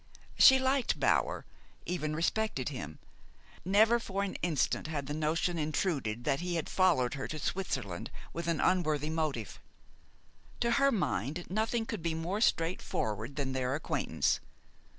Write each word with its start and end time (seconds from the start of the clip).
She 0.35 0.57
liked 0.57 0.99
Bower, 0.99 1.45
even 1.85 2.15
respected 2.15 2.69
him. 2.69 2.97
Never 3.63 3.99
for 3.99 4.23
an 4.23 4.33
instant 4.41 4.87
had 4.87 5.05
the 5.05 5.13
notion 5.13 5.59
intruded 5.59 6.23
that 6.23 6.39
he 6.39 6.55
had 6.55 6.69
followed 6.69 7.13
her 7.13 7.27
to 7.27 7.37
Switzerland 7.37 8.09
with 8.33 8.47
an 8.47 8.59
unworthy 8.59 9.11
motive. 9.11 9.59
To 10.61 10.71
her 10.71 10.91
mind, 10.91 11.45
nothing 11.51 11.85
could 11.85 12.01
be 12.01 12.15
more 12.15 12.41
straightforward 12.41 13.35
than 13.35 13.51
their 13.51 13.75
acquaintance. 13.75 14.39